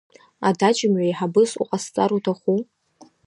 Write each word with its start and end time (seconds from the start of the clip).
Адаҷымҩа 0.47 1.05
еиҳабыс 1.07 1.51
уҟасҵар 1.61 2.11
уҭаху? 2.17 2.57